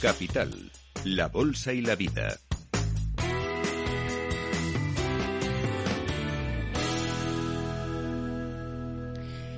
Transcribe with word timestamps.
Capital, 0.00 0.70
la 1.04 1.26
Bolsa 1.26 1.72
y 1.72 1.80
la 1.80 1.96
Vida. 1.96 2.38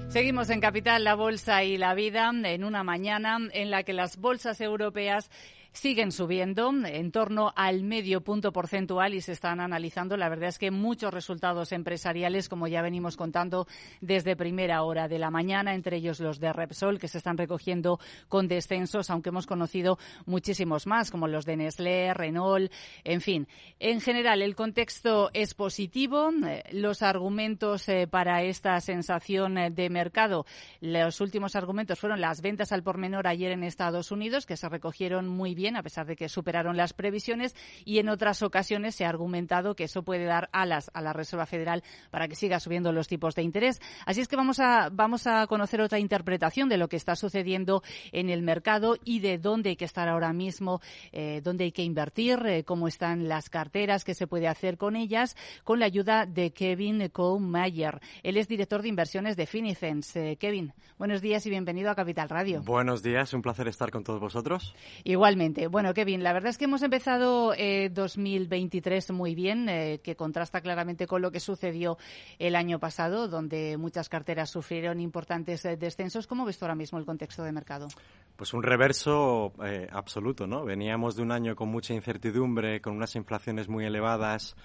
Seguimos 0.08 0.48
en 0.48 0.62
Capital, 0.62 1.04
la 1.04 1.14
Bolsa 1.14 1.62
y 1.62 1.76
la 1.76 1.92
Vida 1.92 2.32
en 2.32 2.64
una 2.64 2.82
mañana 2.82 3.36
en 3.52 3.70
la 3.70 3.82
que 3.82 3.92
las 3.92 4.16
bolsas 4.16 4.62
europeas 4.62 5.30
siguen 5.72 6.12
subiendo 6.12 6.72
en 6.84 7.12
torno 7.12 7.52
al 7.54 7.82
medio 7.82 8.22
punto 8.22 8.52
porcentual 8.52 9.14
y 9.14 9.20
se 9.20 9.32
están 9.32 9.60
analizando, 9.60 10.16
la 10.16 10.28
verdad 10.28 10.48
es 10.48 10.58
que 10.58 10.70
muchos 10.70 11.12
resultados 11.12 11.72
empresariales, 11.72 12.48
como 12.48 12.66
ya 12.66 12.82
venimos 12.82 13.16
contando 13.16 13.66
desde 14.00 14.36
primera 14.36 14.82
hora 14.82 15.08
de 15.08 15.18
la 15.18 15.30
mañana, 15.30 15.74
entre 15.74 15.98
ellos 15.98 16.20
los 16.20 16.40
de 16.40 16.52
Repsol, 16.52 16.98
que 16.98 17.08
se 17.08 17.18
están 17.18 17.38
recogiendo 17.38 17.98
con 18.28 18.48
descensos, 18.48 19.10
aunque 19.10 19.28
hemos 19.28 19.46
conocido 19.46 19.98
muchísimos 20.26 20.86
más, 20.86 21.10
como 21.10 21.28
los 21.28 21.44
de 21.44 21.56
Nestlé, 21.56 22.14
Renault, 22.14 22.72
en 23.04 23.20
fin. 23.20 23.48
En 23.78 24.00
general, 24.00 24.42
el 24.42 24.56
contexto 24.56 25.30
es 25.32 25.54
positivo. 25.54 26.30
Eh, 26.46 26.64
los 26.72 27.02
argumentos 27.02 27.88
eh, 27.88 28.06
para 28.06 28.42
esta 28.42 28.80
sensación 28.80 29.58
eh, 29.58 29.70
de 29.70 29.88
mercado, 29.88 30.46
los 30.80 31.20
últimos 31.20 31.56
argumentos 31.56 31.98
fueron 31.98 32.20
las 32.20 32.40
ventas 32.40 32.72
al 32.72 32.82
por 32.82 32.98
menor 32.98 33.26
ayer 33.26 33.52
en 33.52 33.62
Estados 33.62 34.10
Unidos, 34.10 34.46
que 34.46 34.56
se 34.56 34.68
recogieron 34.68 35.28
muy 35.28 35.54
bien 35.54 35.59
bien, 35.60 35.76
a 35.76 35.82
pesar 35.82 36.06
de 36.06 36.16
que 36.16 36.28
superaron 36.28 36.76
las 36.76 36.94
previsiones, 36.94 37.54
y 37.84 37.98
en 37.98 38.08
otras 38.08 38.42
ocasiones 38.42 38.94
se 38.94 39.04
ha 39.04 39.10
argumentado 39.10 39.74
que 39.76 39.84
eso 39.84 40.02
puede 40.02 40.24
dar 40.24 40.48
alas 40.52 40.90
a 40.94 41.02
la 41.02 41.12
Reserva 41.12 41.44
Federal 41.44 41.82
para 42.10 42.28
que 42.28 42.34
siga 42.34 42.60
subiendo 42.60 42.92
los 42.92 43.08
tipos 43.08 43.34
de 43.34 43.42
interés. 43.42 43.80
Así 44.06 44.20
es 44.22 44.28
que 44.28 44.36
vamos 44.36 44.58
a, 44.58 44.88
vamos 44.90 45.26
a 45.26 45.46
conocer 45.46 45.82
otra 45.82 45.98
interpretación 45.98 46.68
de 46.68 46.78
lo 46.78 46.88
que 46.88 46.96
está 46.96 47.14
sucediendo 47.14 47.82
en 48.12 48.30
el 48.30 48.42
mercado 48.42 48.96
y 49.04 49.20
de 49.20 49.36
dónde 49.38 49.70
hay 49.70 49.76
que 49.76 49.84
estar 49.84 50.08
ahora 50.08 50.32
mismo, 50.32 50.80
eh, 51.12 51.40
dónde 51.44 51.64
hay 51.64 51.72
que 51.72 51.82
invertir, 51.82 52.40
eh, 52.46 52.64
cómo 52.64 52.88
están 52.88 53.28
las 53.28 53.50
carteras, 53.50 54.04
qué 54.04 54.14
se 54.14 54.26
puede 54.26 54.48
hacer 54.48 54.78
con 54.78 54.96
ellas, 54.96 55.36
con 55.64 55.78
la 55.78 55.86
ayuda 55.86 56.24
de 56.24 56.52
Kevin 56.52 57.10
Mayer. 57.40 58.00
Él 58.22 58.38
es 58.38 58.48
director 58.48 58.80
de 58.80 58.88
inversiones 58.88 59.36
de 59.36 59.46
Finicens. 59.46 60.16
Eh, 60.16 60.36
Kevin, 60.40 60.72
buenos 60.98 61.20
días 61.20 61.44
y 61.44 61.50
bienvenido 61.50 61.90
a 61.90 61.94
Capital 61.94 62.30
Radio. 62.30 62.62
Buenos 62.62 63.02
días, 63.02 63.34
un 63.34 63.42
placer 63.42 63.68
estar 63.68 63.90
con 63.90 64.04
todos 64.04 64.20
vosotros. 64.20 64.74
Igualmente. 65.04 65.49
Bueno, 65.70 65.94
Kevin, 65.94 66.22
la 66.22 66.32
verdad 66.32 66.50
es 66.50 66.58
que 66.58 66.66
hemos 66.66 66.82
empezado 66.82 67.52
eh, 67.56 67.90
2023 67.90 69.10
muy 69.12 69.34
bien, 69.34 69.68
eh, 69.68 70.00
que 70.02 70.14
contrasta 70.14 70.60
claramente 70.60 71.06
con 71.06 71.22
lo 71.22 71.30
que 71.30 71.40
sucedió 71.40 71.98
el 72.38 72.56
año 72.56 72.78
pasado, 72.78 73.28
donde 73.28 73.76
muchas 73.76 74.08
carteras 74.08 74.50
sufrieron 74.50 75.00
importantes 75.00 75.64
eh, 75.64 75.76
descensos. 75.76 76.26
¿Cómo 76.26 76.44
ves 76.44 76.58
tú 76.58 76.64
ahora 76.64 76.74
mismo 76.74 76.98
el 76.98 77.04
contexto 77.04 77.42
de 77.42 77.52
mercado? 77.52 77.88
Pues 78.36 78.54
un 78.54 78.62
reverso 78.62 79.52
eh, 79.64 79.88
absoluto, 79.90 80.46
¿no? 80.46 80.64
Veníamos 80.64 81.16
de 81.16 81.22
un 81.22 81.32
año 81.32 81.56
con 81.56 81.68
mucha 81.68 81.94
incertidumbre, 81.94 82.80
con 82.80 82.94
unas 82.94 83.16
inflaciones 83.16 83.68
muy 83.68 83.84
elevadas, 83.84 84.56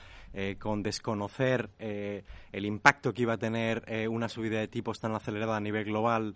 con 0.59 0.83
desconocer 0.83 1.69
el 1.79 2.65
impacto 2.65 3.13
que 3.13 3.21
iba 3.21 3.35
a 3.35 3.37
tener 3.37 3.85
una 4.09 4.27
subida 4.27 4.59
de 4.59 4.67
tipos 4.67 4.99
tan 4.99 5.15
acelerada 5.15 5.55
a 5.55 5.61
nivel 5.61 5.85
global 5.85 6.33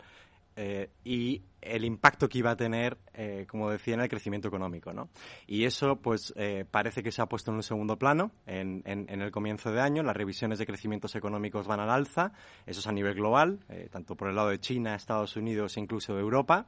eh, 0.62 0.90
y 1.06 1.42
el 1.62 1.86
impacto 1.86 2.28
que 2.28 2.40
iba 2.40 2.52
a 2.52 2.58
tener, 2.58 2.98
eh, 3.14 3.46
como 3.48 3.70
decía, 3.70 3.94
en 3.94 4.02
el 4.02 4.10
crecimiento 4.10 4.50
económico, 4.50 4.92
¿no? 4.92 5.08
Y 5.48 5.64
eso, 5.64 5.96
pues, 5.96 6.34
eh, 6.36 6.66
parece 6.70 7.02
que 7.02 7.14
se 7.14 7.22
ha 7.22 7.28
puesto 7.28 7.52
en 7.52 7.56
un 7.56 7.64
segundo 7.64 7.98
plano 7.98 8.32
en, 8.46 8.82
en, 8.86 9.22
el 9.22 9.32
comienzo 9.32 9.72
de 9.72 9.80
año. 9.80 10.04
Las 10.04 10.18
revisiones 10.18 10.60
de 10.60 10.66
crecimientos 10.66 11.16
económicos 11.16 11.66
van 11.66 11.80
al 11.80 11.90
alza, 11.90 12.34
eso 12.66 12.82
es 12.82 12.88
a 12.88 12.92
nivel 12.92 13.14
global, 13.14 13.60
tanto 13.90 14.16
por 14.16 14.28
el 14.28 14.36
lado 14.36 14.50
de 14.50 14.60
China, 14.60 14.96
Estados 14.96 15.38
Unidos 15.38 15.78
e 15.78 15.80
incluso 15.80 16.14
de 16.14 16.20
Europa 16.20 16.68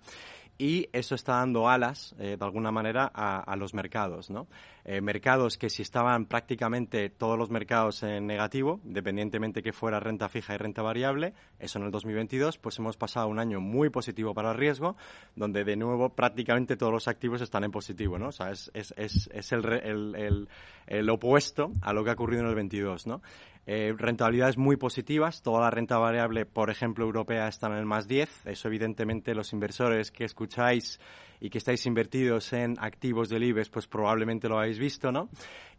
y 0.62 0.88
eso 0.94 1.16
está 1.16 1.38
dando 1.38 1.68
alas, 1.68 2.14
eh, 2.20 2.38
de 2.38 2.46
alguna 2.46 2.72
manera, 2.72 3.12
a, 3.16 3.56
los 3.56 3.74
mercados, 3.74 4.30
¿no? 4.30 4.46
Eh, 4.86 5.02
mercados 5.02 5.58
que 5.58 5.72
si 5.72 5.82
estaban 5.82 6.28
prácticamente 6.28 7.10
todos 7.10 7.36
los 7.36 7.50
mercados 7.50 8.04
en 8.04 8.28
negativo, 8.28 8.80
independientemente 8.86 9.64
que 9.64 9.74
fuera 9.74 10.00
renta 10.00 10.30
fija 10.30 10.54
y 10.54 10.58
renta 10.58 10.84
variable, 10.84 11.34
eso 11.58 11.80
en 11.80 11.86
el 11.86 11.92
2022, 11.92 12.60
pues 12.60 12.78
hemos 12.78 12.96
pasado 12.96 13.28
un 13.28 13.40
año 13.40 13.60
muy 13.60 13.90
positivo 13.90 14.36
para 14.36 14.52
el 14.52 14.58
riesgo, 14.58 14.98
donde 15.36 15.64
de 15.64 15.76
nuevo 15.76 16.10
prácticamente 16.10 16.78
todos 16.78 16.94
los 16.94 17.08
activos 17.08 17.42
están 17.42 17.64
en 17.64 17.72
positivo, 17.72 18.20
¿no? 18.20 18.28
O 18.28 18.32
sea, 18.32 18.52
es, 18.52 18.70
es, 18.76 18.94
es, 18.96 19.52
el, 19.52 19.66
el, 19.66 20.16
el, 20.16 20.50
el, 20.86 21.10
opuesto 21.10 21.72
a 21.82 21.92
lo 21.92 22.04
que 22.04 22.12
ha 22.12 22.14
ocurrido 22.14 22.44
en 22.44 22.50
el 22.50 22.56
22, 22.56 23.08
¿no? 23.08 23.24
Eh, 23.68 23.94
rentabilidades 23.96 24.58
muy 24.58 24.76
positivas. 24.76 25.42
Toda 25.44 25.62
la 25.62 25.70
renta 25.70 25.98
variable, 25.98 26.46
por 26.46 26.70
ejemplo, 26.70 27.06
europea 27.06 27.48
está 27.48 27.68
en 27.68 27.74
el 27.74 27.86
más 27.86 28.08
10. 28.08 28.48
Eso, 28.48 28.68
evidentemente, 28.68 29.36
los 29.36 29.54
inversores 29.54 30.12
que 30.12 30.26
escucháis 30.26 31.00
y 31.40 31.50
que 31.50 31.58
estáis 31.58 31.86
invertidos 31.86 32.54
en 32.54 32.76
activos 32.80 33.30
del 33.30 33.44
IBEX, 33.44 33.70
pues 33.70 33.88
probablemente 33.88 34.48
lo 34.48 34.60
habéis 34.60 34.80
visto, 34.80 35.12
¿no? 35.12 35.30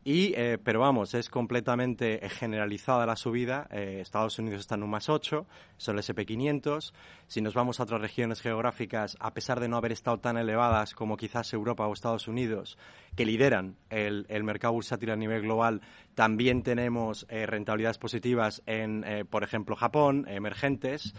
Y, 0.04 0.34
eh, 0.34 0.58
pero 0.62 0.80
vamos, 0.80 1.14
es 1.14 1.30
completamente 1.30 2.20
generalizada 2.28 3.06
la 3.06 3.14
subida. 3.14 3.68
Eh, 3.70 3.98
Estados 4.00 4.36
Unidos 4.38 4.60
está 4.60 4.74
en 4.74 4.82
un 4.82 4.90
más 4.90 5.08
8, 5.08 5.46
son 5.76 5.96
el 5.96 6.02
SP500. 6.02 6.92
Si 7.28 7.40
nos 7.40 7.54
vamos 7.54 7.78
a 7.78 7.84
otras 7.84 8.00
regiones 8.00 8.40
geográficas, 8.40 9.16
a 9.20 9.32
pesar 9.32 9.60
de 9.60 9.68
no 9.68 9.76
haber 9.76 9.92
estado 9.92 10.18
tan 10.18 10.36
elevadas 10.36 10.94
como 10.94 11.16
quizás 11.16 11.52
Europa 11.52 11.86
o 11.86 11.92
Estados 11.92 12.26
Unidos, 12.26 12.78
que 13.14 13.24
lideran 13.24 13.76
el, 13.90 14.26
el 14.28 14.42
mercado 14.42 14.72
bursátil 14.72 15.12
a 15.12 15.16
nivel 15.16 15.42
global, 15.42 15.82
también 16.16 16.64
tenemos 16.64 17.24
eh, 17.28 17.46
rentabilidades 17.46 17.98
positivas 17.98 18.60
en, 18.66 19.04
por 19.30 19.44
ejemplo, 19.44 19.76
Japón, 19.76 20.26
emergentes, 20.28 21.14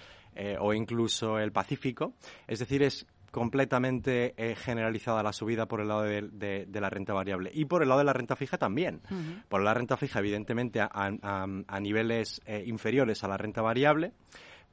o 0.59 0.73
incluso 0.73 1.37
el 1.37 1.51
Pacífico. 1.51 2.13
Es 2.47 2.57
decir, 2.57 2.81
es 2.81 3.05
completamente 3.33 4.35
eh, 4.37 4.55
generalizada 4.55 5.23
la 5.23 5.33
subida 5.33 5.65
por 5.65 5.81
el 5.81 5.87
lado 5.87 6.03
de, 6.03 6.67
la 6.71 6.89
renta 6.91 7.13
variable 7.13 7.49
y 7.51 7.65
por 7.65 7.81
el 7.81 7.89
lado 7.89 7.97
de 7.97 8.05
la 8.05 8.13
renta 8.13 8.35
fija 8.35 8.59
también. 8.59 9.01
Por 9.49 9.63
la 9.63 9.73
renta 9.73 9.97
fija, 9.97 10.19
evidentemente, 10.19 10.79
a, 10.79 11.79
niveles 11.81 12.41
eh, 12.45 12.63
inferiores 12.67 13.23
a 13.23 13.27
la 13.27 13.37
renta 13.37 13.63
variable 13.63 14.13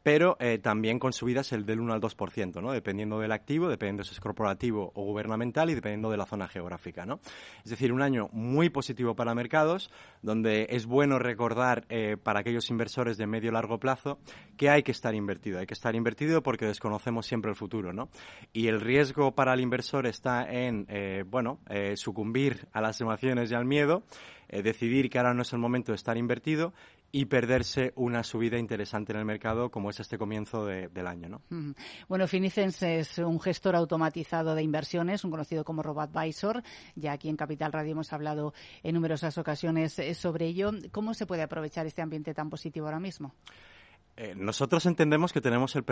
pero 0.03 0.37
eh, 0.41 0.59
también 0.59 0.99
con 0.99 1.13
subidas 1.13 1.53
el 1.53 1.67
del 1.67 1.81
1 1.81 1.93
al 1.93 2.01
2%, 2.01 2.63
¿no? 2.63 2.73
Dependiendo 2.73 3.19
del 3.19 3.33
activo, 3.33 3.69
dependiendo 3.69 4.05
si 4.05 4.13
es 4.13 4.21
corporativo 4.21 4.93
o 4.95 5.05
gubernamental 5.05 5.71
y 5.71 5.75
dependiendo 5.75 6.11
de 6.11 6.17
la 6.17 6.27
zona 6.27 6.49
geográfica, 6.49 7.05
¿no? 7.05 7.21
Es 7.65 7.71
decir, 7.71 7.93
un 7.93 8.03
año 8.03 8.29
muy 8.33 8.71
positivo 8.71 9.15
para 9.15 9.35
mercados, 9.35 9.91
donde 10.23 10.69
es 10.71 10.87
bueno 10.87 11.19
recordar 11.19 11.85
eh, 11.89 12.17
para 12.23 12.41
aquellos 12.41 12.71
inversores 12.71 13.19
de 13.19 13.27
medio 13.27 13.53
largo 13.53 13.79
plazo 13.79 14.19
que 14.57 14.71
hay 14.71 14.83
que 14.83 14.93
estar 14.93 15.15
invertido. 15.15 15.59
Hay 15.59 15.67
que 15.67 15.75
estar 15.75 15.95
invertido 15.95 16.43
porque 16.43 16.67
desconocemos 16.67 17.27
siempre 17.27 17.51
el 17.51 17.57
futuro, 17.57 17.93
¿no? 17.93 18.09
Y 18.53 18.69
el 18.69 18.81
riesgo 18.81 19.35
para 19.35 19.53
el 19.55 19.61
inversor 19.61 20.07
está 20.07 20.51
en, 20.51 20.87
eh, 20.89 21.25
bueno, 21.27 21.59
sucumbir 21.95 22.67
a 22.73 22.81
las 22.81 23.01
emociones 23.01 23.51
y 23.51 23.55
al 23.55 23.65
miedo, 23.65 24.03
decidir 24.49 25.11
que 25.11 25.19
ahora 25.19 25.35
no 25.35 25.43
es 25.43 25.53
el 25.53 25.59
momento 25.59 25.93
de 25.93 25.97
estar 25.97 26.17
invertido 26.17 26.73
y 27.13 27.25
perderse 27.27 27.93
una 27.97 28.23
subida 28.23 28.59
interesante 28.59 29.13
en 29.13 29.19
el 29.19 29.25
mercado 29.25 29.71
como 29.71 29.91
es 29.91 30.01
este 30.01 30.19
comienzo 30.19 30.65
del 30.67 31.07
año. 31.07 31.29
¿no? 31.29 31.43
Bueno, 32.09 32.27
Finicens 32.29 32.83
es 32.83 33.19
un 33.19 33.41
gestor 33.41 33.75
automatizado 33.77 34.55
de 34.55 34.63
inversiones, 34.63 35.25
un 35.25 35.31
conocido 35.31 35.65
como 35.65 35.83
RoboAdvisor. 35.83 36.63
Ya 36.95 37.13
aquí 37.13 37.29
en 37.29 37.37
Capital 37.37 37.73
Radio 37.73 37.93
hemos 37.93 38.13
hablado 38.13 38.55
en 38.83 38.95
numerosas 38.95 39.37
ocasiones 39.39 39.99
eh, 39.99 40.15
sobre 40.15 40.47
ello. 40.47 40.71
¿Cómo 40.93 41.15
se 41.15 41.27
puede 41.27 41.43
aprovechar 41.43 41.87
este 41.87 42.03
ambiente 42.03 42.35
tan 42.35 42.51
positivo 42.51 42.87
ahora 42.87 43.01
mismo? 43.01 43.35
Eh, 44.23 44.35
nosotros 44.37 44.85
entendemos 44.85 45.33
que 45.33 45.41
tenemos 45.41 45.75
el, 45.77 45.85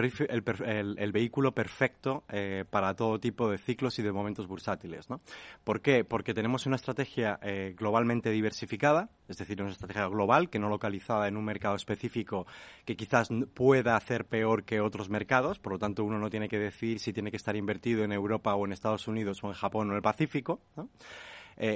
el, 0.98 1.12
vehículo 1.12 1.52
perfecto 1.52 2.24
eh, 2.28 2.66
para 2.68 2.92
todo 2.92 3.18
tipo 3.18 3.48
de 3.48 3.56
ciclos 3.56 3.98
y 3.98 4.02
de 4.02 4.12
momentos 4.12 4.46
bursátiles. 4.46 5.08
¿no? 5.08 5.22
¿Por 5.64 5.80
qué? 5.80 6.04
Porque 6.04 6.34
tenemos 6.34 6.66
una 6.66 6.76
estrategia 6.76 7.38
eh, 7.40 7.74
globalmente 7.74 8.28
diversificada, 8.28 9.08
es 9.28 9.38
decir, 9.38 9.62
una 9.62 9.70
estrategia 9.70 10.06
global 10.08 10.50
que 10.50 10.58
no 10.58 10.68
localizada 10.68 11.26
en 11.26 11.38
un 11.38 11.44
mercado 11.46 11.74
específico 11.74 12.46
que 12.84 12.98
quizás 12.98 13.30
pueda 13.54 13.96
hacer 13.96 14.26
peor 14.26 14.64
que 14.64 14.82
otros 14.82 15.08
mercados, 15.08 15.58
por 15.58 15.72
lo 15.72 15.78
tanto 15.78 16.04
uno 16.04 16.18
no 16.18 16.28
tiene 16.28 16.50
que 16.50 16.58
decir 16.58 16.98
si 16.98 17.14
tiene 17.14 17.30
que 17.30 17.38
estar 17.38 17.56
invertido 17.56 18.04
en 18.04 18.12
Europa 18.12 18.54
o 18.54 18.66
en 18.66 18.72
Estados 18.72 19.08
Unidos 19.08 19.42
o 19.42 19.46
en 19.46 19.54
Japón 19.54 19.88
o 19.88 19.92
en 19.92 19.96
el 19.96 20.02
Pacífico. 20.02 20.60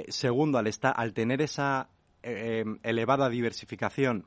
segundo, 0.07 0.59
al, 0.59 0.67
estar, 0.67 0.93
al 0.95 1.13
tener 1.13 1.41
esa 1.41 1.89
elevada 2.21 3.27
diversificación, 3.27 4.25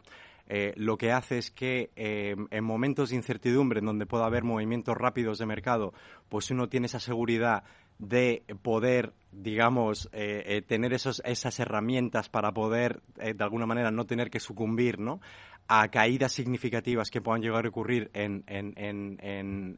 eh, 0.49 0.73
lo 0.77 0.97
que 0.97 1.13
hace 1.13 1.39
es 1.39 1.51
que 1.51 1.91
eh, 1.97 2.37
en 2.51 2.65
momentos 2.65 3.11
de 3.11 3.17
incertidumbre, 3.17 3.81
en 3.81 3.87
donde 3.87 4.07
pueda 4.07 4.27
haber 4.27 4.45
movimientos 4.45 4.97
rápidos 4.97 5.39
de 5.39 5.47
mercado, 5.47 5.93
pues 6.29 6.51
uno 6.51 6.69
tiene 6.69 6.87
esa 6.87 7.01
seguridad 7.01 7.65
de 7.99 8.45
poder, 8.63 9.15
digamos, 9.33 10.09
eh, 10.13 10.63
tener 10.67 10.93
esos, 10.93 11.23
esas 11.25 11.59
herramientas 11.59 12.29
para 12.29 12.53
poder, 12.53 13.01
de 13.17 13.43
alguna 13.43 13.67
manera, 13.67 13.91
no 13.91 14.05
tener 14.05 14.31
que 14.31 14.41
sucumbir, 14.41 14.99
¿no? 14.99 15.21
a 15.69 15.89
caídas 15.89 16.33
significativas 16.33 17.11
que 17.11 17.21
puedan 17.21 17.43
llegar 17.43 17.67
a 17.67 17.69
ocurrir 17.69 18.11
en, 18.15 18.45
en, 18.47 18.73
en, 18.77 19.19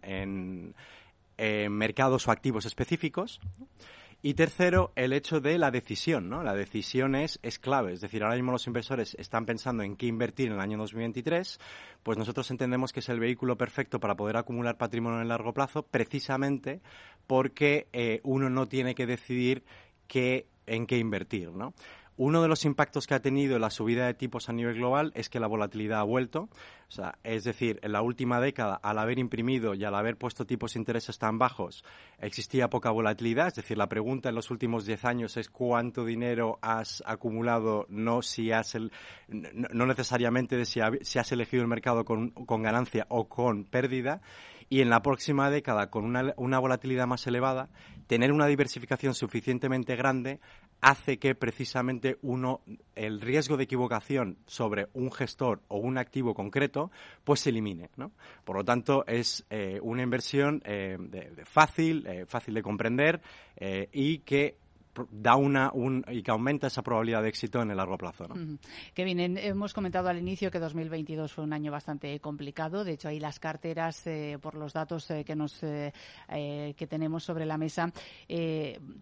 en, 0.03 0.75
en 1.39 1.73
mercados 1.73 2.29
o 2.29 2.31
activos 2.31 2.67
específicos. 2.67 3.41
Y 4.21 4.35
tercero, 4.35 4.91
el 4.97 5.13
hecho 5.13 5.41
de 5.41 5.59
la 5.59 5.71
decisión, 5.71 6.29
¿no? 6.29 6.43
La 6.43 6.55
decisión 6.55 7.15
es, 7.15 7.39
es 7.45 7.61
clave. 7.61 7.93
Es 7.93 8.01
decir, 8.01 8.25
ahora 8.25 8.35
mismo 8.35 8.51
los 8.51 8.67
inversores 8.67 9.15
están 9.15 9.47
pensando 9.47 9.85
en 9.85 9.97
qué 9.97 10.07
invertir 10.07 10.49
en 10.49 10.55
el 10.55 10.61
año 10.61 10.77
2023, 10.77 11.61
pues 12.03 12.19
nosotros 12.19 12.51
entendemos 12.51 12.93
que 12.93 12.99
es 12.99 13.09
el 13.11 13.21
vehículo 13.21 13.57
perfecto 13.57 14.01
para 14.01 14.17
poder 14.17 14.37
acumular 14.37 14.77
patrimonio 14.77 15.19
en 15.19 15.23
el 15.23 15.29
largo 15.29 15.55
plazo, 15.55 15.85
precisamente 15.85 16.81
porque 17.29 17.87
eh, 17.93 18.21
uno 18.25 18.51
no 18.51 18.67
tiene 18.67 18.97
que 18.97 19.07
decidir 19.07 19.63
qué, 20.09 20.49
en 20.67 20.89
qué 20.89 20.99
invertir, 20.99 21.53
¿no? 21.53 21.73
Uno 22.19 22.43
de 22.43 22.49
los 22.49 22.65
impactos 22.65 23.07
que 23.07 23.15
ha 23.15 23.23
tenido 23.23 23.61
la 23.61 23.71
subida 23.71 24.07
de 24.07 24.13
tipos 24.13 24.49
a 24.49 24.53
nivel 24.53 24.75
global 24.75 25.13
es 25.15 25.31
que 25.31 25.39
la 25.39 25.47
volatilidad 25.47 26.01
ha 26.01 26.03
vuelto. 26.03 26.49
O 26.89 26.91
sea, 26.91 27.17
es 27.23 27.45
decir, 27.45 27.79
en 27.85 27.93
la 27.93 28.03
última 28.03 28.41
década, 28.41 28.75
al 28.83 28.99
haber 28.99 29.21
imprimido 29.21 29.75
y 29.75 29.85
al 29.85 29.95
haber 29.95 30.17
puesto 30.17 30.45
tipos 30.45 30.75
de 30.75 30.81
intereses 30.81 31.17
tan 31.21 31.39
bajos, 31.39 31.85
existía 32.19 32.69
poca 32.71 32.91
volatilidad. 32.91 33.47
Es 33.47 33.55
decir, 33.55 33.79
la 33.79 33.89
pregunta 33.89 34.31
en 34.31 34.35
los 34.35 34.51
últimos 34.51 34.85
10 34.85 35.05
años 35.05 35.37
es 35.37 35.49
cuánto 35.49 36.05
dinero 36.05 36.59
has 36.61 37.05
acumulado, 37.07 37.87
no 37.89 38.21
si 38.23 38.51
has 38.51 38.77
no, 39.29 39.87
necesariamente 39.87 40.57
de 40.57 40.65
si, 40.67 40.81
has 40.81 41.33
elegido 41.33 41.63
el 41.63 41.69
mercado 41.69 42.05
con 42.05 42.63
ganancia 42.63 43.07
o 43.11 43.29
con 43.29 43.63
pérdida 43.63 44.23
y 44.69 44.81
en 44.81 44.91
la 44.91 45.03
próxima 45.03 45.51
década, 45.51 45.91
con 45.91 46.05
una, 46.05 46.35
una, 46.37 46.59
volatilidad 46.59 47.07
más 47.07 47.27
elevada, 47.27 47.69
tener 48.07 48.33
una 48.33 48.47
diversificación 48.47 49.15
suficientemente 49.15 49.97
grande 49.97 50.41
hace 50.81 51.19
que 51.19 51.35
precisamente 51.35 52.19
uno, 52.23 52.61
el 52.95 53.21
riesgo 53.21 53.57
de 53.57 53.65
equivocación 53.65 54.39
sobre 54.47 54.89
un 54.93 55.11
gestor 55.11 55.63
o 55.69 55.79
un 55.79 55.99
activo 55.99 56.35
concreto, 56.35 56.91
pues 57.25 57.41
se 57.41 57.51
elimine. 57.51 57.91
Por 58.45 58.57
lo 58.57 58.65
tanto, 58.65 59.05
es 59.07 59.45
eh, 59.51 59.81
una 59.83 60.03
inversión 60.03 60.63
eh, 60.65 60.97
de, 60.99 61.45
fácil, 61.45 62.07
eh, 62.07 62.27
fácil 62.27 62.55
de 62.55 62.63
comprender 62.63 63.21
y 63.93 64.19
que 64.21 64.57
da 65.11 65.37
una 65.37 65.71
un, 65.73 66.05
y 66.09 66.23
que 66.23 66.31
aumenta 66.31 66.67
esa 66.67 66.83
probabilidad 66.83 67.23
de 67.23 67.29
éxito 67.29 67.61
en 67.63 67.71
el 67.71 67.77
largo 67.77 67.99
plazo. 67.99 68.27
¿no? 68.29 68.59
Kevin, 68.95 69.39
hemos 69.39 69.75
comentado 69.75 70.09
al 70.09 70.19
inicio 70.19 70.51
que 70.51 70.59
2022 70.59 71.33
fue 71.33 71.45
un 71.45 71.53
año 71.53 71.71
bastante 71.71 72.19
complicado. 72.21 72.85
De 72.85 72.93
hecho, 72.93 73.09
ahí 73.09 73.21
las 73.21 73.39
carteras, 73.39 74.07
eh, 74.07 74.39
por 74.41 74.55
los 74.55 74.73
datos 74.73 75.11
eh, 75.11 75.25
que 75.25 75.37
nos 75.37 75.63
eh, 75.63 75.93
que 76.29 76.87
tenemos 76.87 77.25
sobre 77.25 77.47
la 77.47 77.59
mesa, 77.59 77.93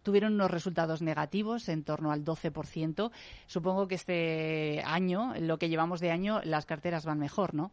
tuvieron 0.03 0.35
unos 0.35 0.51
resultados 0.51 1.03
negativos 1.03 1.69
en 1.69 1.85
torno 1.85 2.11
al 2.11 2.25
12%. 2.25 3.11
Supongo 3.47 3.89
que 3.89 3.95
este 3.95 4.83
año, 4.85 5.35
lo 5.39 5.59
que 5.59 5.69
llevamos 5.69 6.01
de 6.01 6.11
año, 6.11 6.41
las 6.45 6.67
carteras 6.67 7.05
van 7.05 7.19
mejor, 7.19 7.55
¿no? 7.55 7.73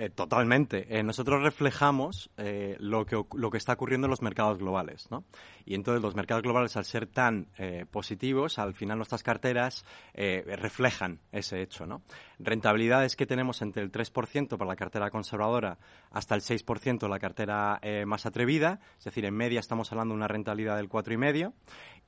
Eh, 0.00 0.10
totalmente. 0.10 0.86
Eh, 0.96 1.02
nosotros 1.02 1.42
reflejamos 1.42 2.30
eh, 2.36 2.76
lo, 2.78 3.04
que, 3.04 3.20
lo 3.34 3.50
que 3.50 3.58
está 3.58 3.72
ocurriendo 3.72 4.06
en 4.06 4.10
los 4.12 4.22
mercados 4.22 4.56
globales, 4.58 5.10
¿no? 5.10 5.24
Y 5.64 5.74
entonces 5.74 6.00
los 6.00 6.14
mercados 6.14 6.44
globales, 6.44 6.76
al 6.76 6.84
ser 6.84 7.08
tan 7.08 7.48
positivos, 7.90 8.58
al 8.58 8.74
final 8.74 8.96
nuestras 8.96 9.22
carteras 9.22 9.84
reflejan 10.14 11.20
ese 11.30 11.60
hecho, 11.60 11.84
¿no? 11.84 12.00
Rentabilidades 12.38 13.16
que 13.16 13.26
tenemos 13.26 13.60
entre 13.60 13.82
el 13.82 13.92
3% 13.92 14.56
para 14.56 14.68
la 14.68 14.76
cartera 14.76 15.10
conservadora 15.10 15.78
hasta 16.10 16.34
el 16.34 16.40
6% 16.40 17.06
la 17.06 17.18
cartera 17.18 17.80
más 18.06 18.24
atrevida, 18.24 18.80
es 18.96 19.04
decir, 19.04 19.26
en 19.26 19.34
media 19.34 19.60
estamos 19.60 19.92
hablando 19.92 20.14
de 20.14 20.18
una 20.18 20.28
rentabilidad 20.28 20.76
del 20.76 20.88
4,5% 20.88 21.52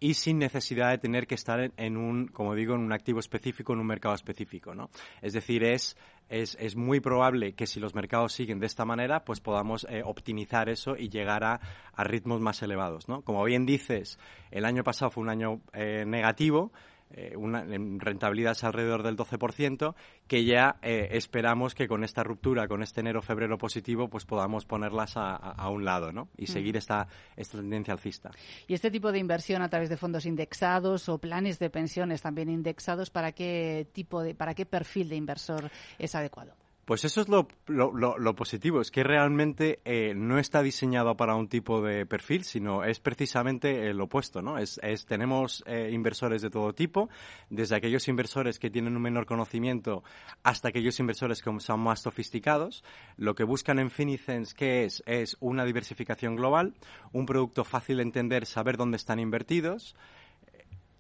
y 0.00 0.14
sin 0.14 0.38
necesidad 0.38 0.91
de 0.91 0.99
tener 0.99 1.26
que 1.26 1.35
estar 1.35 1.73
en 1.76 1.97
un, 1.97 2.26
como 2.29 2.55
digo, 2.55 2.75
en 2.75 2.81
un 2.81 2.93
activo 2.93 3.20
específico, 3.20 3.75
en 3.75 3.81
un 3.81 3.87
mercado 3.87 4.14
específico, 4.14 4.75
¿no? 4.75 4.88
Es 5.20 5.35
decir, 5.35 5.62
es, 5.62 5.97
es, 6.31 6.56
es 6.58 6.75
muy 6.75 7.00
probable 7.00 7.52
que 7.52 7.67
si 7.67 7.79
los 7.81 7.94
mercados 7.94 8.32
siguen 8.32 8.58
de 8.61 8.67
esta 8.67 8.87
manera, 8.87 9.25
pues 9.25 9.41
podamos 9.41 9.87
eh, 9.91 10.02
optimizar 10.05 10.70
eso 10.70 10.97
y 10.97 11.11
llegar 11.11 11.44
a, 11.44 11.61
a, 11.93 12.05
ritmos 12.05 12.41
más 12.41 12.62
elevados, 12.62 13.08
¿no? 13.08 13.20
Como 13.23 13.44
bien 13.44 13.67
dices, 13.67 14.19
el 14.50 14.64
año 14.64 14.82
pasado 14.82 15.11
fue 15.11 15.23
un 15.23 15.29
año 15.29 15.61
eh, 15.75 16.05
negativo, 16.06 16.73
eh, 17.12 17.34
una 17.36 17.64
rentabilidad 17.64 18.56
alrededor 18.62 19.02
del 19.02 19.16
12%, 19.16 19.94
que 20.28 20.44
ya 20.44 20.76
eh, 20.82 21.08
esperamos 21.12 21.74
que 21.74 21.88
con 21.88 22.04
esta 22.04 22.22
ruptura, 22.22 22.68
con 22.68 22.82
este 22.82 23.00
enero-febrero 23.00 23.58
positivo, 23.58 24.08
pues 24.08 24.24
podamos 24.24 24.64
ponerlas 24.64 25.14
a, 25.16 25.68
un 25.70 25.84
lado 25.84 26.12
¿no? 26.12 26.28
y 26.36 26.46
seguir 26.46 26.76
esta, 26.76 27.08
esta 27.36 27.58
tendencia 27.58 27.92
alcista. 27.92 28.30
¿Y 28.66 28.74
este 28.74 28.90
tipo 28.90 29.10
de 29.12 29.18
inversión 29.18 29.62
a 29.62 29.68
través 29.68 29.88
de 29.88 29.96
fondos 29.96 30.26
indexados 30.26 31.08
o 31.08 31.18
planes 31.18 31.58
de 31.58 31.70
pensiones 31.70 32.22
también 32.22 32.48
indexados, 32.48 33.10
para 33.10 33.32
qué 33.32 33.88
tipo 33.92 34.22
de, 34.22 34.34
para 34.34 34.54
qué 34.54 34.66
perfil 34.66 35.08
de 35.08 35.16
inversor 35.16 35.70
es 35.98 36.14
adecuado? 36.14 36.54
Pues 36.84 37.04
eso 37.04 37.20
es 37.20 37.28
lo, 37.28 37.46
lo, 37.68 38.34
positivo, 38.34 38.80
es 38.80 38.90
que 38.90 39.04
realmente 39.04 39.78
eh, 39.84 40.12
no 40.14 40.38
está 40.40 40.60
diseñado 40.60 41.16
para 41.16 41.36
un 41.36 41.46
tipo 41.46 41.80
de 41.82 42.04
perfil, 42.04 42.42
sino 42.42 42.82
es 42.82 42.98
precisamente 42.98 43.88
el 43.88 44.00
opuesto, 44.00 44.42
¿no? 44.42 44.58
Es, 44.58 44.80
tenemos 45.06 45.62
eh, 45.66 45.90
inversores 45.92 46.42
de 46.42 46.50
todo 46.50 46.72
tipo, 46.72 47.08
desde 47.48 47.76
aquellos 47.76 48.08
inversores 48.08 48.58
que 48.58 48.70
tienen 48.70 48.96
un 48.96 49.02
menor 49.02 49.24
conocimiento 49.24 50.02
hasta 50.42 50.68
aquellos 50.68 50.98
inversores 50.98 51.42
que 51.42 51.60
son 51.60 51.80
más 51.80 52.00
sofisticados. 52.00 52.82
Lo 53.16 53.36
que 53.36 53.44
buscan 53.44 53.78
en 53.78 53.90
Finicens, 53.90 54.52
¿qué 54.52 54.84
es? 54.84 55.02
Es 55.06 55.36
una 55.38 55.64
diversificación 55.64 56.34
global, 56.34 56.74
un 57.12 57.24
producto 57.24 57.62
fácil 57.62 57.98
de 57.98 58.02
entender, 58.02 58.46
saber 58.46 58.76
dónde 58.76 58.96
están 58.96 59.20
invertidos, 59.20 59.94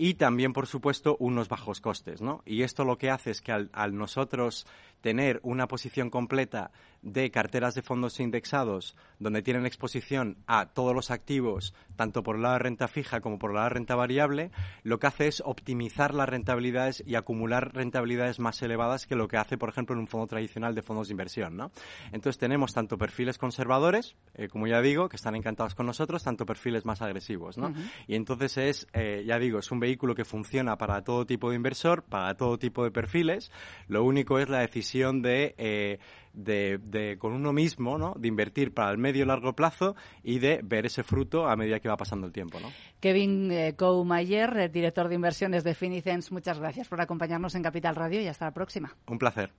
y 0.02 0.14
también, 0.14 0.54
por 0.54 0.66
supuesto, 0.66 1.18
unos 1.20 1.50
bajos 1.50 1.82
costes, 1.82 2.22
¿no? 2.22 2.40
Y 2.46 2.62
esto 2.62 2.86
lo 2.86 2.96
que 2.96 3.10
hace 3.10 3.32
es 3.32 3.42
que 3.42 3.52
al 3.52 3.94
nosotros 3.94 4.66
tener 5.00 5.40
una 5.42 5.66
posición 5.66 6.10
completa 6.10 6.70
de 7.02 7.30
carteras 7.30 7.74
de 7.74 7.82
fondos 7.82 8.20
indexados 8.20 8.96
donde 9.18 9.42
tienen 9.42 9.66
exposición 9.66 10.36
a 10.46 10.66
todos 10.66 10.94
los 10.94 11.10
activos, 11.10 11.74
tanto 11.96 12.22
por 12.22 12.38
la 12.38 12.58
renta 12.58 12.88
fija 12.88 13.20
como 13.20 13.38
por 13.38 13.54
la 13.54 13.68
renta 13.68 13.94
variable, 13.94 14.50
lo 14.82 14.98
que 14.98 15.06
hace 15.06 15.28
es 15.28 15.42
optimizar 15.44 16.14
las 16.14 16.28
rentabilidades 16.28 17.02
y 17.06 17.14
acumular 17.14 17.74
rentabilidades 17.74 18.38
más 18.38 18.60
elevadas 18.62 19.06
que 19.06 19.16
lo 19.16 19.28
que 19.28 19.36
hace, 19.36 19.56
por 19.56 19.70
ejemplo, 19.70 19.94
en 19.94 20.00
un 20.00 20.08
fondo 20.08 20.26
tradicional 20.26 20.74
de 20.74 20.82
fondos 20.82 21.08
de 21.08 21.12
inversión. 21.12 21.56
¿no? 21.56 21.70
Entonces 22.12 22.38
tenemos 22.38 22.74
tanto 22.74 22.98
perfiles 22.98 23.38
conservadores, 23.38 24.16
eh, 24.34 24.48
como 24.48 24.66
ya 24.66 24.82
digo, 24.82 25.08
que 25.08 25.16
están 25.16 25.36
encantados 25.36 25.74
con 25.74 25.86
nosotros, 25.86 26.22
tanto 26.22 26.44
perfiles 26.44 26.84
más 26.84 27.00
agresivos. 27.02 27.56
¿no? 27.56 27.72
Y 28.06 28.14
entonces 28.14 28.56
es, 28.58 28.86
eh, 28.92 29.24
ya 29.26 29.38
digo, 29.38 29.58
es 29.58 29.70
un 29.70 29.80
vehículo 29.80 30.14
que 30.14 30.24
funciona 30.24 30.76
para 30.76 31.02
todo 31.02 31.24
tipo 31.24 31.50
de 31.50 31.56
inversor, 31.56 32.02
para 32.02 32.34
todo 32.34 32.58
tipo 32.58 32.84
de 32.84 32.90
perfiles. 32.90 33.50
Lo 33.88 34.04
único 34.04 34.38
es 34.38 34.48
la 34.48 34.60
decisión 34.60 34.89
eh, 34.94 35.98
de, 36.32 36.78
de, 36.78 37.18
con 37.18 37.32
uno 37.32 37.52
mismo, 37.52 37.98
¿no? 37.98 38.14
De 38.16 38.28
invertir 38.28 38.72
para 38.72 38.90
el 38.90 38.98
medio 38.98 39.24
y 39.24 39.26
largo 39.26 39.54
plazo 39.54 39.96
y 40.22 40.38
de 40.38 40.60
ver 40.62 40.86
ese 40.86 41.02
fruto 41.02 41.48
a 41.48 41.56
medida 41.56 41.80
que 41.80 41.88
va 41.88 41.96
pasando 41.96 42.26
el 42.26 42.32
tiempo, 42.32 42.60
¿no? 42.60 42.70
Kevin 43.00 43.50
eh, 43.50 43.74
Koumayer, 43.76 44.56
eh, 44.56 44.68
director 44.68 45.08
de 45.08 45.14
inversiones 45.14 45.64
de 45.64 45.74
Finicens, 45.74 46.32
muchas 46.32 46.58
gracias 46.58 46.88
por 46.88 47.00
acompañarnos 47.00 47.54
en 47.54 47.62
Capital 47.62 47.96
Radio 47.96 48.20
y 48.20 48.26
hasta 48.26 48.46
la 48.46 48.54
próxima. 48.54 48.96
Un 49.06 49.18
placer. 49.18 49.52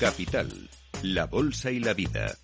Capital, 0.00 0.48
la 1.02 1.26
bolsa 1.26 1.70
y 1.70 1.78
la 1.80 1.94
vida. 1.94 2.34